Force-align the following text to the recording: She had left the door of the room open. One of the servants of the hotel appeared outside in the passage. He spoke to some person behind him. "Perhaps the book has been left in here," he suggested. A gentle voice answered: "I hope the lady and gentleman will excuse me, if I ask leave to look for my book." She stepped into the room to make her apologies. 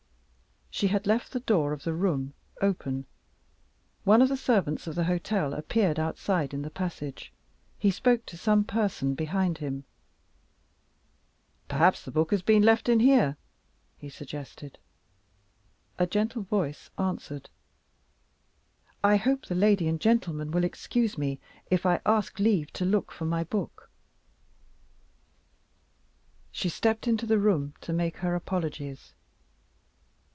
She 0.73 0.87
had 0.87 1.05
left 1.05 1.31
the 1.33 1.41
door 1.41 1.73
of 1.73 1.83
the 1.83 1.93
room 1.93 2.33
open. 2.61 3.05
One 4.05 4.21
of 4.21 4.29
the 4.29 4.37
servants 4.37 4.87
of 4.87 4.95
the 4.95 5.03
hotel 5.03 5.53
appeared 5.53 5.99
outside 5.99 6.53
in 6.53 6.61
the 6.61 6.71
passage. 6.71 7.31
He 7.77 7.91
spoke 7.91 8.25
to 8.27 8.37
some 8.37 8.63
person 8.63 9.13
behind 9.13 9.57
him. 9.57 9.83
"Perhaps 11.67 12.03
the 12.03 12.09
book 12.09 12.31
has 12.31 12.41
been 12.41 12.63
left 12.63 12.87
in 12.89 13.01
here," 13.01 13.35
he 13.99 14.09
suggested. 14.09 14.79
A 15.99 16.07
gentle 16.07 16.43
voice 16.43 16.89
answered: 16.97 17.49
"I 19.03 19.17
hope 19.17 19.45
the 19.45 19.55
lady 19.55 19.87
and 19.89 19.99
gentleman 19.99 20.51
will 20.51 20.63
excuse 20.63 21.17
me, 21.17 21.39
if 21.69 21.85
I 21.85 21.99
ask 22.05 22.39
leave 22.39 22.71
to 22.73 22.85
look 22.85 23.11
for 23.11 23.25
my 23.25 23.43
book." 23.43 23.91
She 26.49 26.69
stepped 26.69 27.07
into 27.09 27.25
the 27.27 27.37
room 27.39 27.75
to 27.81 27.93
make 27.93 28.17
her 28.19 28.33
apologies. 28.35 29.13